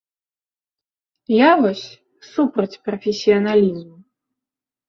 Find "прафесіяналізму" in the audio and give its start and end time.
2.89-3.95